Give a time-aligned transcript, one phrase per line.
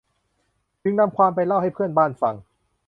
[0.83, 2.35] จึงนำความไปเล่าให้เพื่อนบ้านฟัง